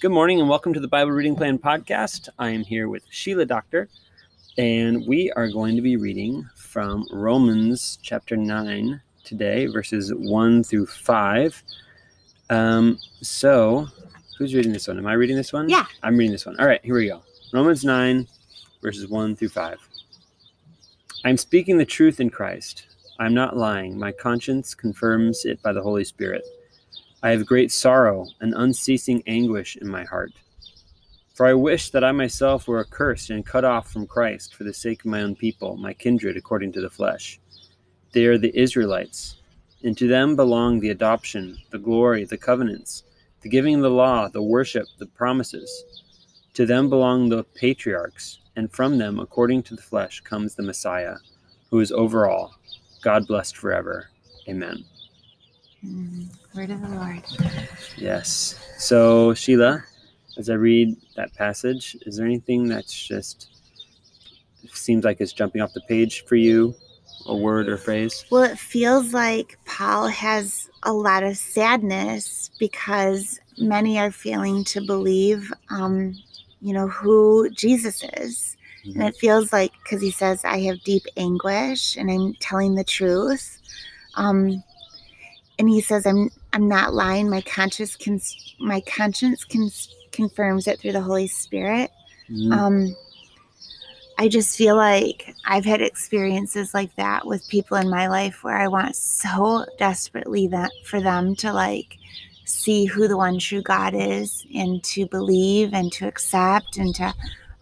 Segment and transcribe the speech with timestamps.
[0.00, 2.28] Good morning and welcome to the Bible Reading Plan podcast.
[2.38, 3.88] I am here with Sheila Doctor,
[4.56, 10.86] and we are going to be reading from Romans chapter 9 today, verses 1 through
[10.86, 11.62] 5.
[12.48, 13.88] Um, so,
[14.38, 14.98] who's reading this one?
[14.98, 15.68] Am I reading this one?
[15.68, 15.86] Yeah.
[16.04, 16.54] I'm reading this one.
[16.60, 17.20] All right, here we go.
[17.52, 18.24] Romans 9,
[18.80, 19.78] verses 1 through 5.
[21.24, 22.86] I'm speaking the truth in Christ.
[23.18, 23.98] I'm not lying.
[23.98, 26.44] My conscience confirms it by the Holy Spirit.
[27.20, 30.34] I have great sorrow and unceasing anguish in my heart.
[31.34, 34.72] For I wish that I myself were accursed and cut off from Christ for the
[34.72, 37.40] sake of my own people, my kindred according to the flesh.
[38.12, 39.36] They are the Israelites,
[39.82, 43.02] and to them belong the adoption, the glory, the covenants,
[43.40, 45.70] the giving of the law, the worship, the promises.
[46.54, 51.16] To them belong the patriarchs, and from them, according to the flesh, comes the Messiah,
[51.70, 52.54] who is over all,
[53.02, 54.08] God blessed forever.
[54.48, 54.84] Amen.
[56.58, 57.22] Word of the Lord.
[57.96, 58.58] Yes.
[58.78, 59.84] So, Sheila,
[60.38, 63.48] as I read that passage, is there anything that's just
[64.72, 66.74] seems like it's jumping off the page for you,
[67.26, 68.24] a word or phrase?
[68.32, 74.80] Well, it feels like Paul has a lot of sadness because many are failing to
[74.80, 76.12] believe, um,
[76.60, 78.56] you know, who Jesus is.
[78.82, 82.82] And it feels like, because he says, I have deep anguish and I'm telling the
[82.82, 83.60] truth.
[84.16, 84.64] Um,
[85.60, 87.28] and he says, I'm I'm not lying.
[87.28, 88.20] My conscience can
[88.58, 89.70] my conscience can
[90.12, 91.90] confirms it through the Holy Spirit.
[92.30, 92.52] Mhm.
[92.52, 92.96] Um,
[94.18, 98.56] I just feel like I've had experiences like that with people in my life where
[98.56, 101.98] I want so desperately that for them to like
[102.44, 107.14] see who the one true God is and to believe and to accept and to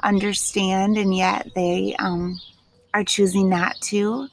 [0.02, 2.40] understand, and yet they um,
[2.94, 4.28] are choosing not to.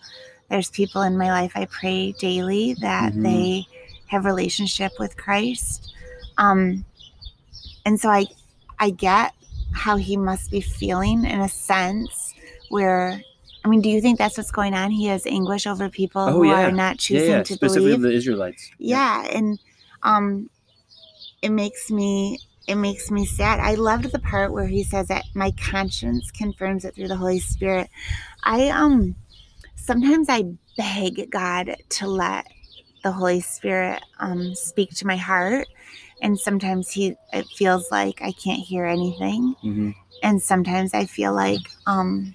[0.49, 3.23] There's people in my life I pray daily that Mhm.
[3.23, 3.67] they
[4.07, 5.93] have relationship with Christ.
[6.37, 6.85] Um,
[7.85, 8.25] and so I
[8.79, 9.33] I get
[9.73, 12.33] how he must be feeling in a sense
[12.69, 13.21] where
[13.65, 14.91] I mean, do you think that's what's going on?
[14.91, 16.67] He has anguish over people Oh, who yeah.
[16.67, 18.01] are not yeah, choosing yeah, to specifically believe.
[18.01, 18.71] the Israelites.
[18.77, 19.59] yeah, and
[20.03, 20.49] um
[21.41, 23.59] it makes me it makes me sad.
[23.59, 27.39] I loved the part where he says that my conscience confirms it through the Holy
[27.39, 27.89] Spirit.
[28.43, 29.15] I um
[29.75, 30.43] sometimes I
[30.77, 32.47] beg God to let
[33.03, 35.67] the Holy Spirit um speak to my heart.
[36.21, 39.55] And sometimes he it feels like I can't hear anything.
[39.61, 39.91] hmm
[40.21, 42.33] And sometimes I feel like um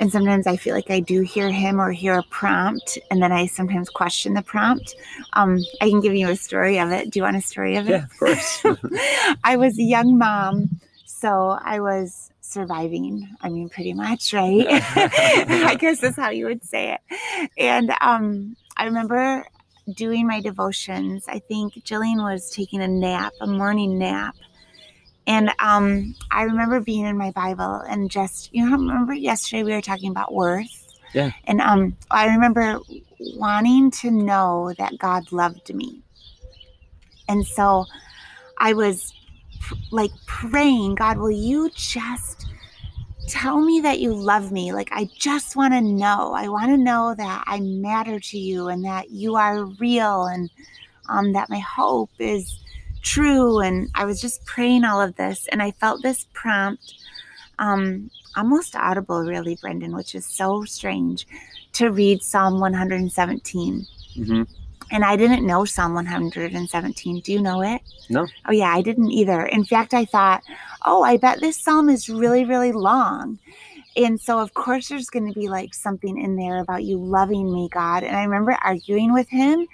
[0.00, 3.32] and sometimes I feel like I do hear him or hear a prompt, and then
[3.32, 4.94] I sometimes question the prompt.
[5.32, 7.10] Um, I can give you a story of it.
[7.10, 7.92] Do you want a story of it?
[7.92, 8.62] Yeah, of course.
[9.44, 10.80] I was a young mom,
[11.20, 13.28] so I was surviving.
[13.40, 14.66] I mean, pretty much, right?
[14.70, 17.50] I guess that's how you would say it.
[17.58, 19.44] And um, I remember
[19.94, 21.26] doing my devotions.
[21.28, 24.36] I think Jillian was taking a nap, a morning nap.
[25.26, 29.72] And um, I remember being in my Bible and just, you know, remember yesterday we
[29.72, 30.86] were talking about worth?
[31.12, 31.32] Yeah.
[31.44, 32.80] And um, I remember
[33.36, 36.02] wanting to know that God loved me.
[37.28, 37.84] And so
[38.58, 39.12] I was
[39.90, 42.46] like praying, God, will you just
[43.26, 44.72] tell me that you love me?
[44.72, 46.32] Like, I just want to know.
[46.34, 50.50] I want to know that I matter to you and that you are real and
[51.08, 52.58] um, that my hope is
[53.02, 53.60] true.
[53.60, 55.46] And I was just praying all of this.
[55.48, 56.94] And I felt this prompt,
[57.58, 61.26] um, almost audible, really, Brendan, which is so strange,
[61.74, 63.86] to read Psalm 117.
[64.14, 64.42] hmm
[64.90, 67.20] And I didn't know Psalm 117.
[67.20, 67.82] Do you know it?
[68.08, 68.26] No.
[68.46, 69.44] Oh, yeah, I didn't either.
[69.46, 70.42] In fact, I thought,
[70.84, 73.38] oh, I bet this psalm is really, really long.
[73.96, 77.52] And so, of course, there's going to be like something in there about you loving
[77.52, 78.04] me, God.
[78.04, 79.66] And I remember arguing with him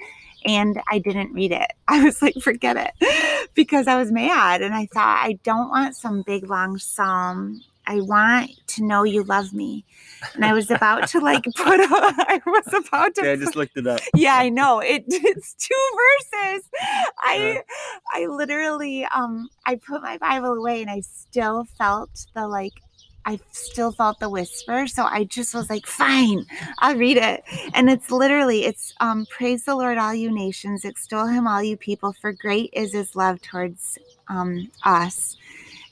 [0.44, 1.72] and I didn't read it.
[1.88, 4.62] I was like, forget it because I was mad.
[4.62, 7.62] And I thought, I don't want some big, long psalm.
[7.86, 9.84] I want to know you love me.
[10.34, 13.56] And I was about to like put, a, I was about to Okay, I just
[13.56, 14.00] looked it up.
[14.14, 14.80] yeah i know.
[14.80, 15.74] It it's two
[16.32, 16.68] verses.
[17.18, 17.62] I
[18.12, 22.72] i literally um i put my bible away and i still felt the like
[23.26, 24.86] i still felt the whisper.
[24.86, 26.46] So i just was like fine
[26.78, 27.44] i'll read it.
[27.74, 30.84] And it's literally it's um praise the lord all you nations.
[30.84, 33.98] Extol him all you people for great is his love towards
[34.28, 35.36] um us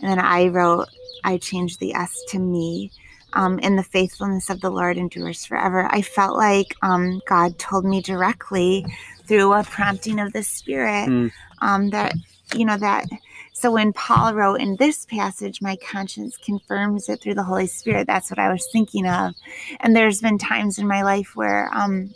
[0.03, 0.89] And then I wrote,
[1.25, 2.91] I changed the S to me.
[3.35, 5.89] Um, and the faithfulness of the Lord endures forever.
[5.91, 8.85] I felt like um, God told me directly
[9.27, 11.33] through a prompting of the Spirit Mm.
[11.63, 12.15] um, that,
[12.55, 13.07] you know, that.
[13.55, 18.07] So when Paul wrote in this passage, my conscience confirms it through the Holy Spirit,
[18.07, 19.35] that's what I was thinking of.
[19.81, 22.15] And there's been times in my life where um,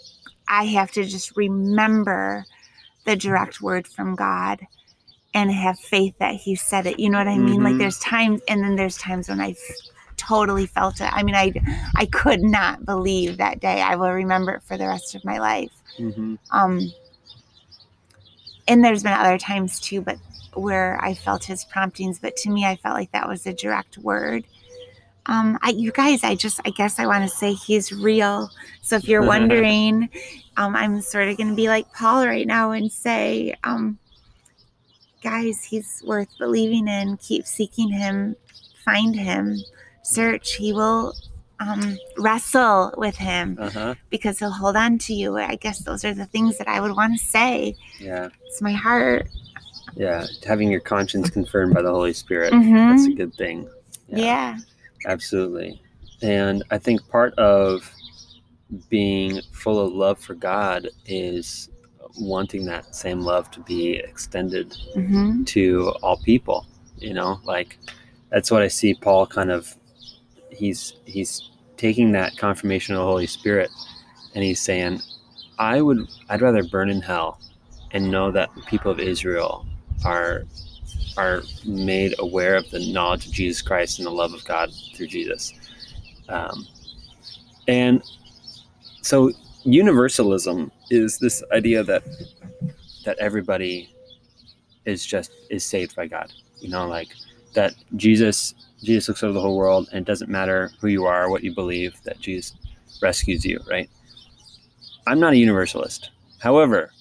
[0.49, 2.45] I have to just remember
[3.05, 4.67] the direct word from God
[5.37, 6.99] and have faith that He said it.
[6.99, 7.63] You know what I mean?
[7.63, 7.79] Like Mhm.
[7.79, 9.77] there's times, and then there's times when I f-
[10.17, 11.11] totally felt it.
[11.13, 11.53] I mean, I
[11.95, 13.83] I could not believe that day.
[13.83, 15.71] I will remember it for the rest of my life.
[15.99, 16.93] hmm Um,
[18.67, 20.17] and there's been other times too, but
[20.55, 22.19] where I felt His promptings.
[22.19, 24.45] But to me, I felt like that was a direct word.
[25.27, 28.51] Um, I, you guys, I just, I guess I want to say he's real.
[28.81, 30.09] So if you're wondering,
[30.57, 33.99] um, I'm sort of going to be like Paul right now and say, um,
[35.27, 37.17] guys, he's worth believing in.
[37.17, 38.37] Keep seeking him,
[38.85, 39.57] find him,
[40.05, 40.53] search.
[40.55, 41.15] He will
[41.59, 43.95] um, wrestle with him Uh-huh.
[44.09, 45.37] because he'll hold on to you.
[45.37, 47.75] I guess those are the things that I would want to say.
[47.99, 48.29] Yeah.
[48.47, 49.29] It's my heart.
[49.97, 50.27] Yeah.
[50.47, 52.53] Having your conscience confirmed by the Holy Spirit.
[52.53, 52.91] Mhm.
[52.91, 53.69] That's a good thing.
[54.09, 54.59] Yeah.
[55.07, 55.83] Absolutely.
[56.23, 57.91] And I think part of
[58.91, 61.69] being full of love for God is
[62.19, 66.67] wanting that same love to be extended hmm to all people.
[66.99, 67.79] You know, like
[68.31, 69.77] that's what I see Paul kind of
[70.51, 73.71] he's he's taking that confirmation of the Holy Spirit
[74.35, 75.01] and he's saying,
[75.59, 77.39] I would I'd rather burn in hell
[77.93, 79.67] and know that the people of Israel
[80.05, 80.45] are
[81.17, 85.07] are made aware of the knowledge of Jesus Christ and the love of God through
[85.07, 85.53] Jesus.
[86.29, 86.67] Um,
[87.69, 88.03] and
[89.03, 89.33] so
[89.67, 92.05] universalism is this idea that
[93.05, 93.95] that everybody
[94.85, 96.33] is just is saved by God.
[96.61, 97.09] You know, like
[97.55, 101.31] that Jesus Jesus looks over the whole world and it doesn't matter who you are,
[101.31, 102.55] what you believe, that Jesus
[103.03, 103.91] rescues you, right?
[105.07, 106.11] I'm not a universalist.
[106.39, 106.93] However,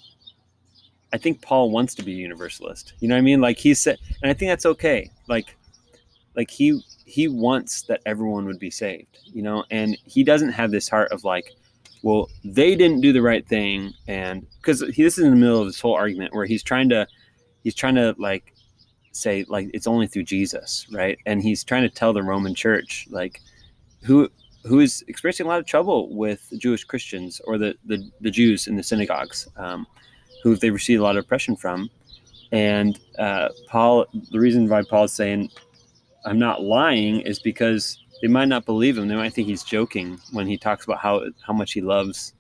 [1.13, 2.93] I think Paul wants to be a universalist.
[2.99, 3.41] You know what I mean?
[3.41, 5.09] Like he said and I think that's okay.
[5.27, 5.55] Like
[6.35, 10.71] like he he wants that everyone would be saved, you know, and he doesn't have
[10.71, 11.53] this heart of like,
[12.05, 15.65] well, they didn't do the right thing and because this is in the middle of
[15.65, 17.07] this whole argument where he's trying to
[17.63, 18.53] he's trying to like
[19.11, 21.17] say like it's only through Jesus, right?
[21.25, 23.41] And he's trying to tell the Roman church like
[24.03, 24.29] who
[24.65, 28.67] who is experiencing a lot of trouble with Jewish Christians or the the, the Jews
[28.67, 29.87] in the synagogues, um,
[30.43, 31.89] who they received a lot of oppression from.
[32.51, 35.49] And uh, Paul, the reason why Paul is saying
[36.23, 39.07] I'm not lying is because they might not believe him.
[39.07, 42.33] They might think he's joking when he talks about how how much he loves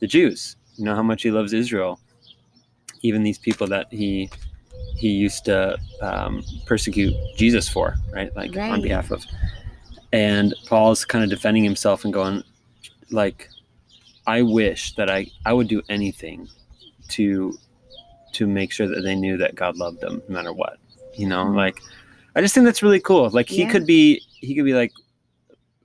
[0.00, 0.56] the Jews.
[0.76, 2.00] You know how much he loves Israel,
[3.02, 4.30] even these people that he
[4.96, 8.34] he used to um, persecute Jesus for, right?
[8.36, 9.24] Like on behalf of.
[10.12, 12.42] And Paul's kind of defending himself and going,
[13.10, 13.48] like,
[14.26, 16.48] I wish that I I would do anything
[17.10, 17.56] to
[18.32, 20.78] to make sure that they knew that God loved them no matter what.
[21.14, 21.56] You know, Mhm.
[21.56, 21.80] like
[22.36, 23.30] I just think that's really cool.
[23.30, 23.70] Like he Yeah.
[23.70, 24.92] could be he could be like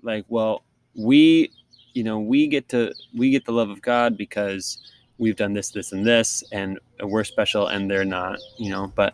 [0.06, 0.63] like well
[0.96, 1.52] we
[1.94, 4.78] you know we get to we get the love of God because
[5.18, 9.14] we've done this this and this and we're special and they're not you know but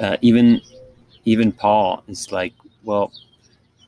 [0.00, 0.60] uh, even
[1.24, 3.12] even Paul is like well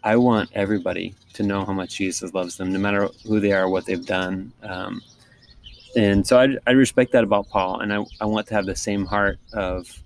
[0.04, 3.68] I want everybody to know how much Jesus loves them no matter who they are
[3.68, 5.00] what they've done um,
[5.96, 8.76] and so I, I respect that about Paul and I, I want to have the
[8.76, 10.00] same heart of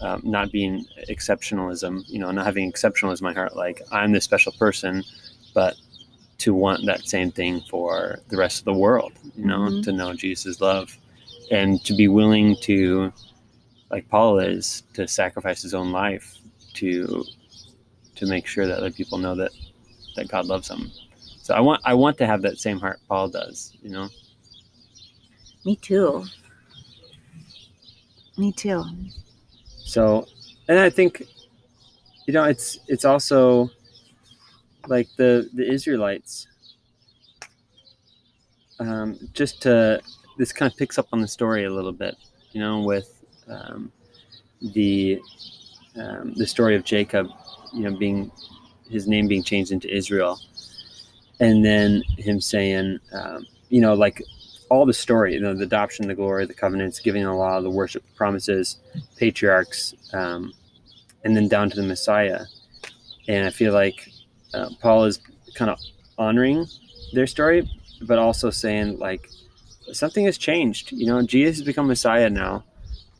[0.00, 4.24] um, not being exceptionalism, you know, not having exceptionalism in my heart, like I'm this
[4.24, 5.02] special person,
[5.54, 5.76] but
[6.38, 9.82] to want that same thing for the rest of the world, you know, Mhm.
[9.84, 10.98] to know Jesus' love
[11.50, 13.12] and to be willing to,
[13.90, 16.38] like Paul is, to sacrifice his own life
[16.74, 17.24] to
[18.16, 19.52] to make sure that other people know that
[20.16, 20.90] that God loves them.
[21.42, 24.08] So I want I want to have that same heart Paul does, you know.
[25.64, 26.24] Me too.
[28.36, 28.84] Me too.
[29.84, 30.26] So,
[30.68, 31.22] and I think,
[32.26, 33.70] you know, it's it's also
[34.86, 36.48] like the the Israelites.
[38.80, 40.00] Um, just to
[40.36, 42.16] this kind of picks up on the story a little bit,
[42.52, 43.92] you know, with um,
[44.60, 45.20] the
[45.96, 47.28] um, the story of Jacob,
[47.72, 48.30] you know, being
[48.90, 50.38] his name being changed into Israel,
[51.40, 54.22] and then him saying, um, you know, like
[54.70, 57.70] all the story, you know, the adoption, the glory, the covenants, giving the law, the
[57.70, 58.78] worship promises,
[59.16, 60.52] patriarchs, um,
[61.24, 62.40] and then down to the Messiah.
[63.28, 64.10] And I feel like
[64.54, 65.20] uh, Paul is
[65.54, 65.78] kind of
[66.16, 66.66] honoring
[67.12, 67.68] their story,
[68.02, 69.28] but also saying like
[69.92, 70.92] something has changed.
[70.92, 72.64] You know, Jesus has become Messiah now,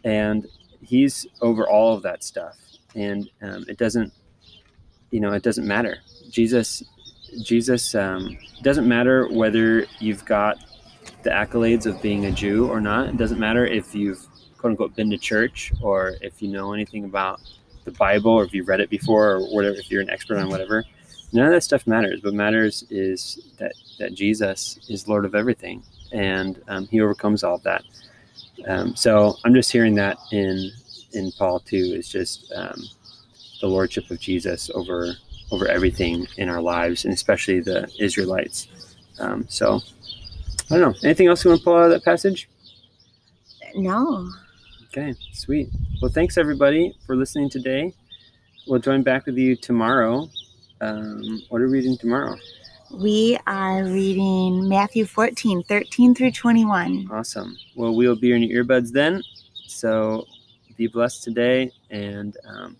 [0.04, 0.46] and
[0.82, 2.56] he's over all of that stuff.
[2.94, 4.12] And um, it doesn't
[5.14, 5.98] you know, it doesn't matter.
[6.28, 6.82] Jesus,
[7.40, 10.58] Jesus um, doesn't matter whether you've got
[11.22, 13.10] the accolades of being a Jew or not.
[13.10, 14.26] It doesn't matter if you've
[14.58, 17.40] quote unquote been to church or if you know anything about
[17.84, 20.48] the Bible or if you've read it before or whatever, if you're an expert on
[20.48, 20.84] whatever.
[21.34, 22.22] None of that stuff matters.
[22.22, 27.56] What matters is that, that Jesus is Lord of everything and um, he overcomes all
[27.56, 27.82] of that.
[28.66, 30.70] Um, so I'm just hearing that in
[31.12, 32.82] in Paul too is just um,
[33.60, 35.12] the lordship of Jesus over
[35.50, 38.68] over everything in our lives, and especially the Israelites.
[39.18, 39.80] Um, so
[40.70, 40.94] I don't know.
[41.04, 42.48] Anything else you want to pull out of that passage?
[43.74, 44.30] No.
[44.86, 45.68] Okay, sweet.
[46.00, 47.92] Well, thanks everybody for listening today.
[48.66, 50.28] We'll join back with you tomorrow.
[50.80, 52.36] Um, what are we reading tomorrow?
[52.90, 57.08] We are reading Matthew 14, 13 through 21.
[57.10, 57.56] Awesome.
[57.74, 59.22] Well, we'll be in your earbuds then.
[59.66, 60.26] So
[60.76, 62.76] be blessed today and um,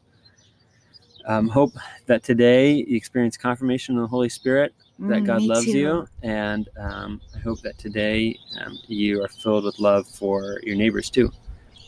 [1.27, 1.75] um, hope
[2.07, 5.73] that today you experience confirmation of the Holy Spirit that Mm, God loves too.
[5.79, 6.09] you.
[6.23, 11.11] And um, I hope that today um, you are filled with love for your neighbors
[11.11, 11.33] too.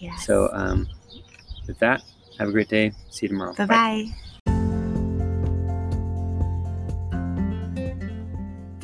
[0.00, 0.26] Yes.
[0.26, 0.88] So, um,
[1.66, 2.02] with that,
[2.38, 2.92] have a great day.
[3.10, 3.54] See you tomorrow.
[3.54, 4.06] bye bye.